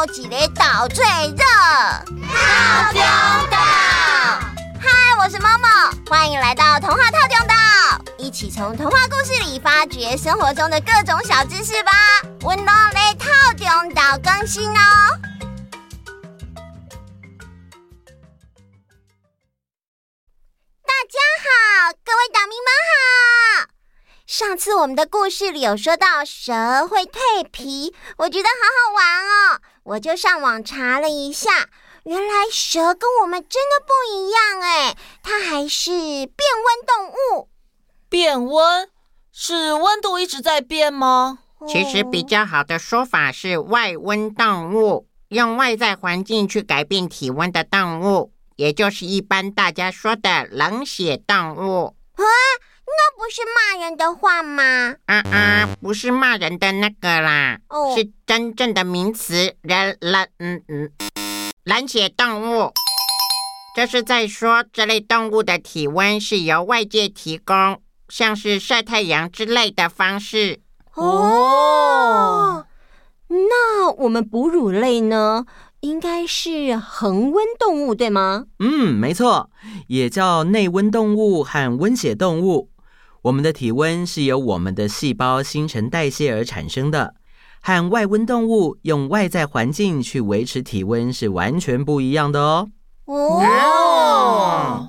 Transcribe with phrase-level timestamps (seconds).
[0.00, 1.44] 有几个岛最热？
[2.26, 3.02] 套中
[3.50, 3.58] 岛。
[4.80, 4.88] 嗨，
[5.18, 7.54] 我是 Momo，欢迎来到童话套中岛，
[8.16, 11.92] 一起从童话故事里发掘生活中的各种小知识吧。
[12.44, 13.28] 温柔的套
[13.58, 15.19] 中岛更新哦。
[24.30, 31.68] 上次我们的故事里有说到蛇会蜕皮，我觉得好好玩哦，我就上网查了一下，
[32.04, 36.30] 原来蛇跟我们真的不一样哎，它还是变
[36.64, 37.48] 温动物。
[38.08, 38.88] 变温？
[39.32, 41.40] 是温度一直在变吗？
[41.66, 51.96] 其实比较好的说法是外温动物，用外在环境去改变体温的动物，也就是一般大家说的冷血动物。
[52.14, 52.22] 啊？
[53.30, 54.96] 是骂人的话吗？
[55.06, 60.90] 啊啊，不是骂人的那个啦，哦，是真正的名词，人冷嗯嗯，
[61.64, 62.72] 冷血动物。
[63.76, 70.58] 这是在说这类动物的体温是由外界提供，像是晒太阳之类的方式。
[70.94, 72.66] 哦，
[73.28, 75.46] 那我们哺乳类呢？
[75.80, 78.46] 应该是恒温动物，对吗？
[78.58, 79.48] 嗯，没错，
[79.86, 82.68] 也叫内温动物和温血动物。
[83.22, 87.14] 我们的体温是由我们的细胞新陈代谢而产生的，
[87.60, 92.70] 和外温动物用外在环境去维持体温是完全不一样的哦。
[93.04, 94.88] 哦，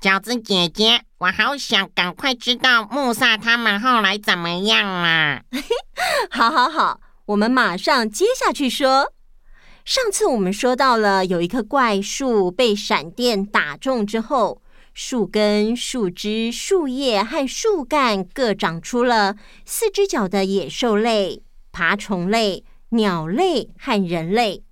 [0.00, 5.42] 饺子姐姐，我好想赶快知道穆萨他们后来怎么样啊！
[6.30, 9.12] 好好好，我们马上接下去说。
[9.84, 14.62] 上次我们说到了有一棵怪树被闪电打中之后。
[15.00, 24.64] 树根、树枝、树叶和树干各长出了四只脚的野兽类、爬虫类、鸟类和人类。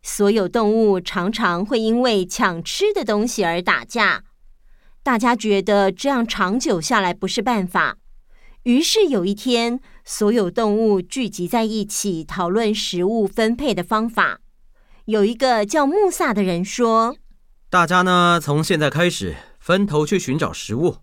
[0.00, 4.24] 所有动物常常会因为抢吃的东西而打架。
[5.02, 7.98] 大家觉得这样长久下来不是办法，
[8.62, 14.40] 于是有一天，所有动物聚集在一起讨论食物分配的方法。
[15.04, 17.14] 有一个叫穆萨的人说
[17.68, 19.36] ：“大家呢，从现在开始。”
[19.70, 20.96] 分头去寻找食物，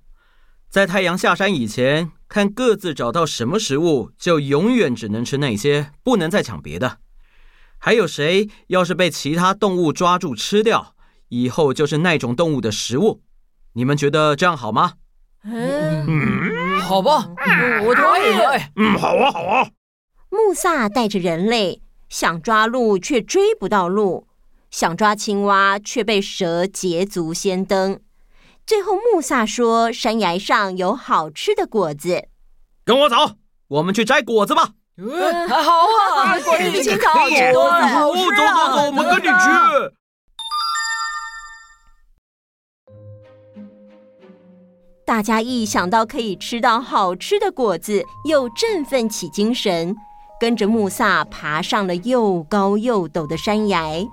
[0.70, 6.98] 在太阳下山以前，看各自找到什么食物，就永远只能吃那些，不能再抢别的。
[7.78, 10.96] 还有谁要是被其他动物抓住吃掉，
[11.30, 13.22] 以后就是那种动物的食物。
[13.72, 14.96] 你们觉得这样好吗？
[15.46, 17.30] 嗯，嗯好吧，
[17.86, 18.66] 我同意。
[18.76, 19.70] 嗯，好啊，好啊。
[20.30, 24.28] 穆萨带着人类想抓鹿，却追不到鹿；
[24.70, 28.02] 想抓青蛙，却被蛇捷足先登。
[28.68, 32.28] 最后，穆萨说：“山崖上有好吃的果子，
[32.84, 33.16] 跟我走，
[33.70, 35.56] 我们去摘果子吧。”嗯，好
[36.18, 37.82] 啊，果子比青草好吃多了。
[37.94, 39.32] 走走走，我们跟你去。
[45.06, 49.96] 大家一想到可以吃到好吃的果子，又振奋起精神，
[50.42, 54.06] 跟着穆萨爬上了又高又陡的山崖。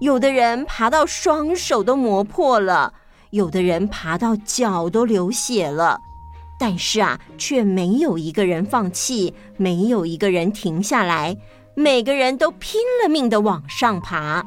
[0.00, 2.94] 有的人爬到双手都磨破了。
[3.30, 6.00] 有的人爬到脚都流血了，
[6.58, 11.36] 但是啊，却没有一个人放弃，没有一个人停下来，
[11.74, 14.44] 每个人都拼了命的往上爬。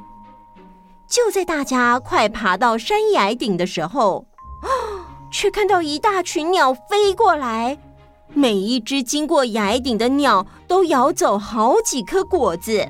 [1.07, 4.25] 就在大家快爬到山崖顶的时候，
[4.61, 4.67] 啊
[5.31, 7.77] 却看到一大群鸟飞过来，
[8.33, 12.89] 每一只经过崖顶的鸟都咬走好几颗果子。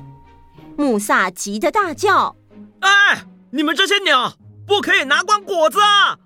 [0.76, 2.34] 穆萨急得大叫
[2.80, 4.32] ：“哎，你们这些鸟！”
[4.66, 6.16] 不可以拿光果子啊！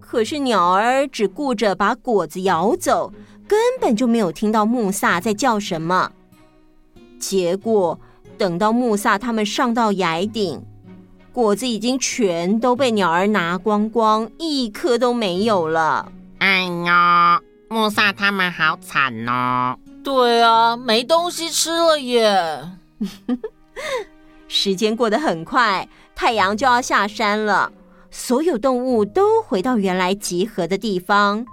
[0.00, 3.12] 可是鸟儿只顾着把果子咬走，
[3.46, 6.10] 根本就没有听到穆萨在叫什么。
[7.18, 7.98] 结果
[8.38, 10.64] 等到穆萨他们上到崖顶，
[11.32, 16.10] 果子已经全都被鸟儿拿光光，一颗都没有了。
[16.38, 19.76] 哎呀，穆萨他们好惨哦！
[20.02, 22.68] 对啊，没东西吃了耶。
[24.48, 25.86] 时间过得很快。
[26.20, 27.72] 太阳就要下山了，
[28.10, 31.46] 所有动物都回到原来集合的地方。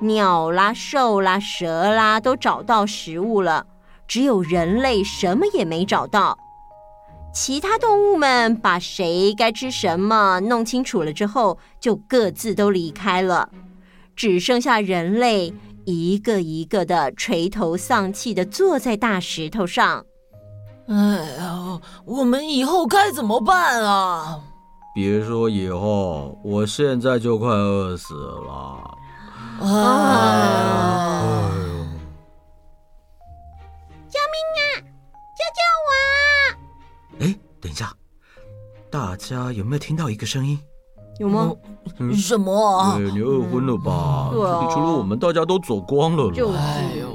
[0.00, 3.64] 鸟啦、兽啦、蛇啦都找到食物了，
[4.08, 6.36] 只有人类什么也没找到。
[7.32, 13.50] 其他动物们把谁该吃什么弄清楚了之后，就各自都离开了，
[14.16, 20.04] 只剩下人类一个一个的垂头丧气的坐在大石头上。
[20.92, 24.38] 哎呀，我们以后该怎么办啊？
[24.94, 28.98] 别说以后，我现在就快饿死了。
[29.62, 31.50] 哎呀！
[34.10, 34.84] 救命啊！
[35.38, 37.24] 救救我！
[37.24, 37.90] 哎，等一下，
[38.90, 40.60] 大家有没有听到一个声音？
[41.18, 41.52] 有吗？
[41.98, 42.98] 嗯、什么啊？
[42.98, 44.30] 你饿昏了吧？
[44.34, 46.30] 嗯啊、除了我们，大家都走光了。
[46.32, 46.58] 就是。
[46.58, 47.11] 哎呦，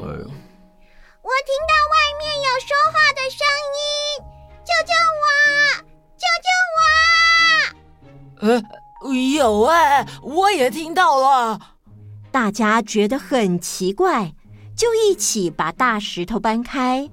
[9.34, 11.60] 有哎，我也听到了。
[12.32, 14.34] 大家觉得很奇怪，
[14.76, 17.10] 就一起把大石头搬开。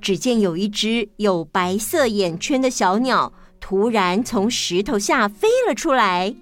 [0.00, 3.32] 只见有一只有白色眼圈的小鸟。
[3.58, 6.36] 突然从石头下飞了出来，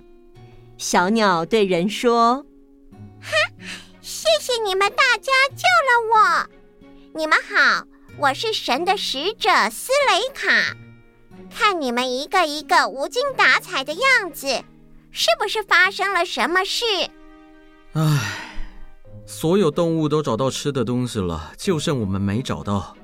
[0.77, 2.45] 小鸟对人说
[3.23, 3.31] ：“哈，
[4.03, 6.49] 谢谢你们大家救了我。
[7.15, 7.87] 你们好，
[8.19, 10.77] 我是神的使者斯雷卡。
[11.49, 14.63] 看你们一个一个无精打采的样子，
[15.15, 16.85] 是不是发生了什么事？”
[17.95, 18.03] 唉，
[19.25, 22.95] 所有动物都找到吃的东西了，就剩我们没找到，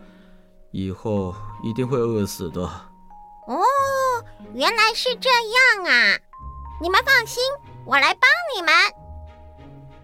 [0.72, 2.60] 以后一定会饿死的。
[2.60, 3.62] 哦。
[4.52, 6.18] 原来是这样啊！
[6.82, 7.40] 你们放心，
[7.86, 8.74] 我来帮你们。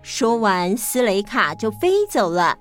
[0.02, 2.56] 说完，斯雷卡就飞走了。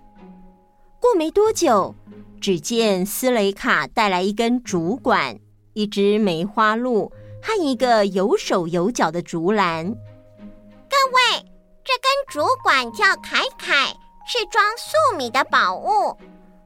[1.00, 1.94] 过没多久，
[2.42, 5.38] 只见斯雷卡带来一根竹管、
[5.74, 7.12] 一只梅花鹿
[7.46, 9.86] 和一个有手有脚的竹篮。
[9.86, 11.46] 各位，
[11.84, 13.96] 这根竹管叫凯凯，
[14.28, 16.18] 是装粟米的宝物。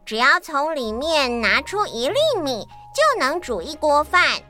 [0.05, 2.65] 只要从里面拿出一粒米，
[2.95, 4.41] 就能煮一锅饭。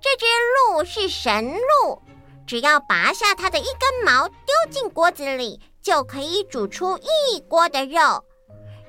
[0.00, 0.26] 这只
[0.70, 2.00] 鹿是神鹿，
[2.46, 8.24] 只要拔下它的一根毛，丢进锅子里，就可以煮出一锅的肉。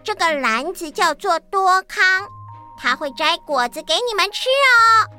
[0.03, 2.27] 这个篮子叫做多康，
[2.77, 5.18] 它会摘果子给你们吃哦。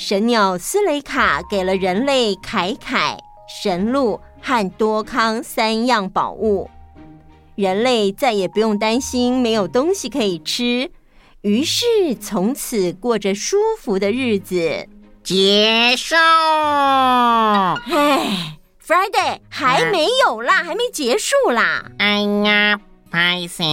[0.00, 3.18] 神鸟斯雷卡给了人类凯凯、
[3.48, 6.70] 神鹿和多康三样宝物，
[7.56, 10.92] 人类再也不用担心没有东西可以吃。
[11.40, 11.84] 于是
[12.20, 14.86] 从此过着舒服的日子。
[15.24, 16.14] 结束。
[16.14, 17.80] 哎
[18.80, 21.90] ，Friday 还没有啦，还没结束啦。
[21.98, 22.78] 哎呀，
[23.10, 23.64] 拍谢。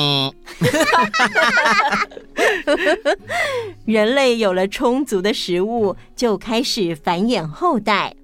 [3.85, 8.15] 人类有了充足的食物，就开始繁衍后代，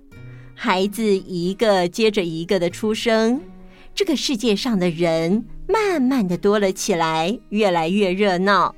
[0.55, 3.41] 孩子一个接着一个的出生，
[3.93, 8.75] 这个世界上的人慢慢的多了起来，越来越热闹。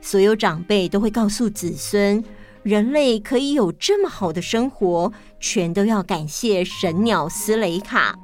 [0.00, 2.22] 所有长辈都会告诉子孙，
[2.62, 8.16] 人类可以有这么好的生活，全都要感谢神鸟斯雷卡。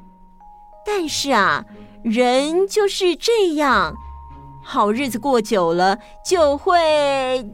[0.87, 1.65] 但是啊，
[2.03, 3.95] 人就是这样，
[4.63, 7.45] 好日子过久了就会……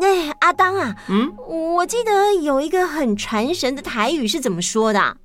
[0.00, 5.16] 哎，阿当啊，嗯，我记得有一个很传神的台语是怎么说的？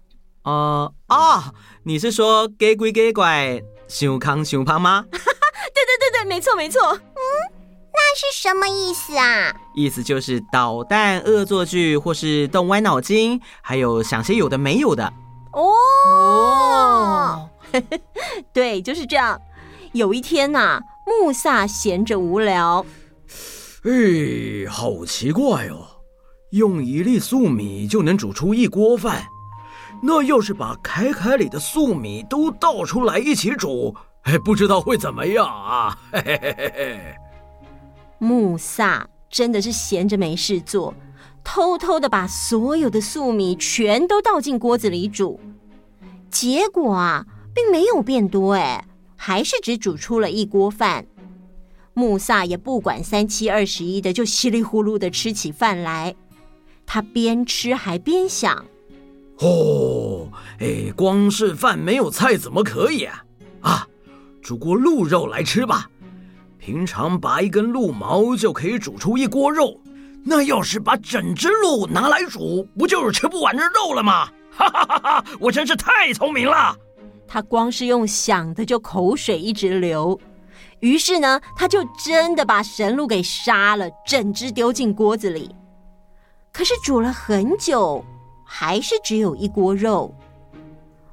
[0.43, 1.43] 呃哦，
[1.83, 5.05] 你是说“给鬼给怪，想康想胖”吗？
[5.11, 6.81] 对对对对，没错没错。
[6.91, 7.63] 嗯。
[7.95, 9.53] 那是什么意思啊？
[9.75, 15.13] 意思就是捣蛋、恶作剧，或是动歪脑筋，还有想些有的没有的。
[15.53, 17.49] 哦，
[18.51, 19.39] 对，就是这样。
[19.93, 22.85] 有一天呐、啊，穆萨闲着无聊，
[23.83, 25.85] 哎，好奇怪哦，
[26.51, 29.23] 用一粒粟米就能煮出一锅饭。
[30.01, 35.97] 那要是把凯凯里的粟米都倒出来一起煮，哎，不知道会怎么样啊？
[36.11, 37.15] 嘿嘿嘿嘿嘿。
[38.17, 40.93] 穆萨真的是闲着没事做，
[41.43, 45.39] 偷偷的把所有的粟米全都倒进锅子里煮，
[46.29, 51.05] 结果啊，并没有变多，哎，还是只煮出了一锅饭。
[51.93, 56.15] 穆萨也不管三七二十一的，就稀里呼噜的吃起饭来。
[56.85, 58.65] 他边吃还边想：
[59.37, 63.23] 哦，哎，光是饭没有菜怎么可以啊？
[63.61, 63.87] 啊，
[64.41, 65.89] 煮锅鹿肉来吃吧。
[66.57, 69.79] 平常拔一根鹿毛就可以煮出一锅肉，
[70.25, 74.29] 那要是把整只鹿拿来煮，不就是吃不完的肉了吗？
[74.55, 75.25] 哈哈哈哈！
[75.39, 76.75] 我真是太聪明了。
[77.27, 80.19] 他光是用想的就口水一直流，
[80.79, 85.53] 于是呢，他就真的把神鹿给杀了，整只丢进锅子里。
[86.51, 88.03] 可是煮了很久，
[88.45, 90.13] 还是只有一锅肉。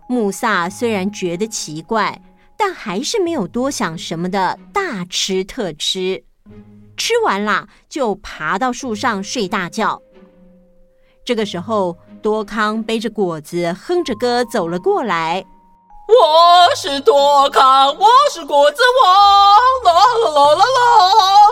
[0.09, 2.21] 穆萨虽然觉得奇怪。
[2.62, 6.23] 但还是没有多想什么的，大吃特吃，
[7.00, 10.02] 吃完啦就爬到树上睡大觉。
[11.25, 15.42] 这个时候，多康背着果子，哼着歌走了过来。
[16.07, 20.64] 我是多康，我是果子王，啦啦啦啦啦！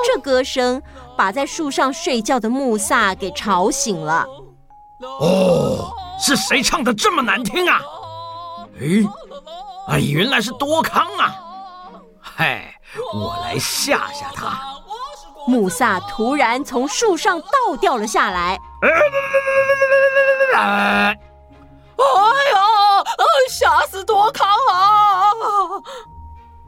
[0.06, 0.82] 这歌声
[1.16, 4.26] 把在树上睡觉的穆萨给吵醒了。
[5.00, 5.90] 哦，
[6.20, 7.80] 是谁唱的这么难听啊？
[8.80, 9.02] 诶。
[9.88, 11.34] 哎，原来是多康啊！
[12.20, 12.78] 嗨，
[13.14, 14.67] 我来吓吓他。
[15.48, 18.60] 穆萨突然从树上倒掉了下来。
[18.82, 18.88] 哎
[20.52, 21.14] 呀！
[23.48, 25.82] 吓死多康了！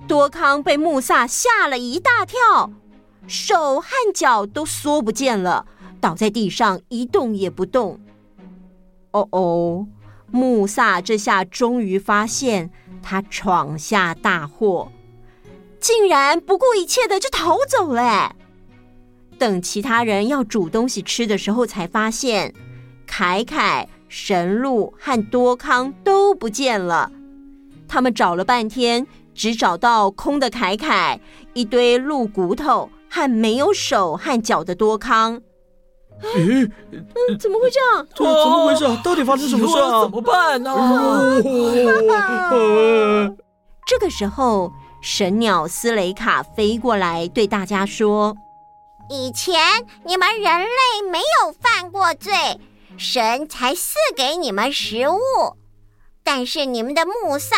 [0.08, 2.70] 多康被木萨吓了一大跳，
[3.28, 5.66] 手和脚都缩不见了，
[6.00, 8.00] 倒在地上一动也不动。
[9.10, 9.86] 哦哦，
[10.30, 12.70] 木萨这下终于发现
[13.02, 14.90] 他闯下大祸，
[15.78, 18.34] 竟然不顾一切的就逃走了。
[19.40, 22.54] 等其他人要煮东西吃的时候，才发现
[23.06, 23.88] 凯凯。
[24.12, 27.12] 神鹿和多康都不见了，
[27.86, 31.20] 他们找了半天，只找到空的凯凯，
[31.54, 35.40] 一堆鹿骨头和没有手和脚的多康。
[36.34, 38.04] 咦，嗯，怎么会这样？
[38.12, 39.00] 这怎么回事啊？
[39.04, 40.02] 到底发生什么事啊？
[40.02, 40.74] 怎么办呢？
[43.86, 48.36] 这个时候，神鸟斯雷卡飞过来，对大家说
[49.10, 49.60] ：“以前
[50.06, 52.32] 你们人类没有犯过罪。”
[52.98, 55.18] 神才赐给你们食物，
[56.22, 57.56] 但是你们的穆萨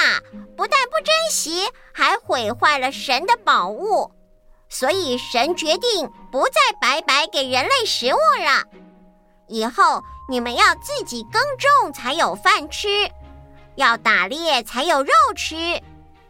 [0.56, 4.12] 不但不珍惜，还毁坏了神的宝物，
[4.68, 8.62] 所以神决定不再白白给人类食物了。
[9.48, 12.88] 以后你们要自己耕种才有饭吃，
[13.74, 15.82] 要打猎才有肉吃，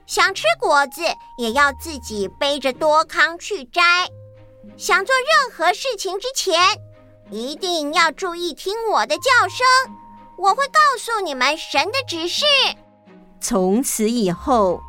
[0.06, 1.02] 想吃果子
[1.36, 3.82] 也要自己背着多康去摘。
[4.76, 6.58] 想做任何事情之前，
[7.30, 9.94] 一定要注意听我的叫声，
[10.38, 12.44] 我会告诉你们神的指示。
[13.40, 14.80] 从此以后，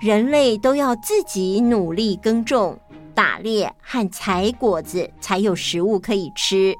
[0.00, 2.78] 人类都要自己努力耕种、
[3.14, 6.74] 打猎和采果子，才有食物可以吃。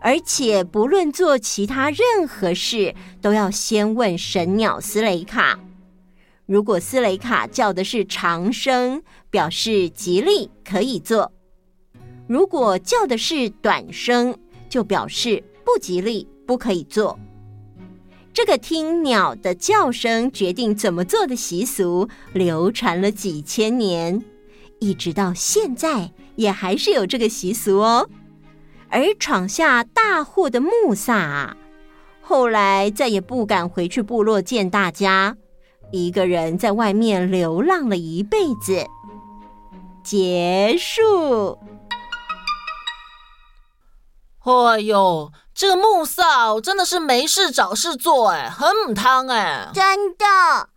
[0.00, 5.60] 而且，不论做其他任何事，都要先问神鸟斯雷卡。
[6.46, 11.30] 如果斯雷卡叫的是长声，表示吉利，可以做。
[12.30, 14.32] 如果叫的是短声，
[14.68, 17.18] 就表示不吉利，不可以做。
[18.32, 24.24] 这个听鸟的叫声决定怎么做的习俗，流传了几千年，
[24.78, 28.08] 一直到现在也还是有这个习俗哦。
[28.90, 31.56] 而闯下大祸的穆萨，
[32.20, 35.36] 后来再也不敢回去部落见大家，
[35.90, 38.86] 一个人在外面流浪了一辈子。
[40.04, 41.58] 结束。
[44.66, 49.70] 哎呦，这个穆萨真的是没事找事做哎，很母汤哎！
[49.74, 50.68] 真的啊！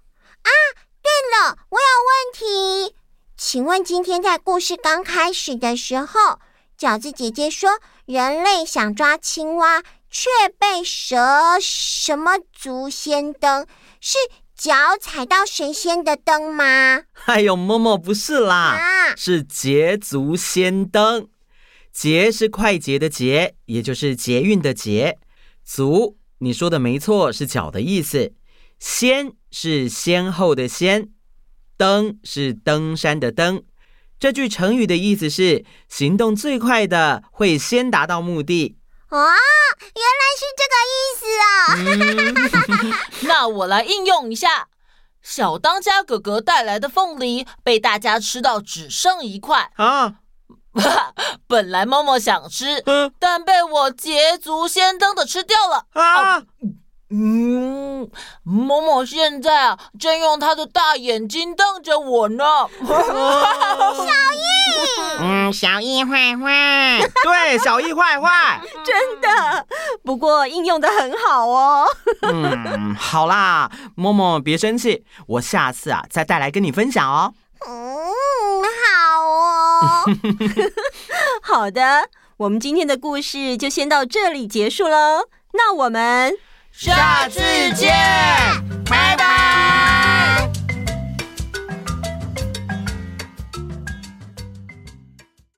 [1.02, 2.96] 对了，我有问题，
[3.38, 6.40] 请问今天在故事刚开始的时候，
[6.80, 13.66] 饺子姐姐说人类想抓青蛙，却被蛇什么足先登，
[14.00, 14.18] 是
[14.56, 17.02] 脚踩到神仙的灯吗？
[17.26, 21.28] 哎呦，默默不是啦，啊、是捷足先登。
[21.94, 25.20] 捷是快捷的捷，也就是捷运的捷。
[25.64, 28.34] 足，你说的没错，是脚的意思。
[28.80, 31.10] 先是先后的先，
[31.78, 33.64] 登是登山的登。
[34.20, 38.78] 这句成语的意思是行动最快的会先达到目的。
[39.10, 39.18] 哦，
[39.96, 41.54] 原来是这个意思啊！
[42.82, 42.94] 嗯、
[43.28, 44.70] 那我来应用一下。
[45.22, 50.16] 小当家哥哥带来的凤梨被大家吃到只剩一块啊。
[51.48, 56.42] 本来默默想吃，嗯、但被我捷足先登的吃掉了啊！
[57.16, 58.10] 嗯，
[58.44, 62.44] 默默现在啊，正用他的大眼睛瞪着我呢。
[62.82, 69.68] 小易，嗯，小易坏坏，对，小易坏坏， 真的。
[70.04, 71.86] 不过应用的很好哦。
[72.24, 77.32] 嗯，好啦，默默别生气，我下次啊再带来跟你分享哦。
[81.42, 85.28] 好的，我们今天的故事就先到这里结束喽。
[85.54, 86.34] 那我们
[86.72, 87.40] 下次
[87.76, 88.73] 见。